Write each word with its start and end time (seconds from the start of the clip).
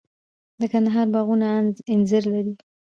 د 0.59 0.61
کندهار 0.71 1.07
باغونه 1.13 1.47
انځر 1.93 2.23
لري. 2.33 2.53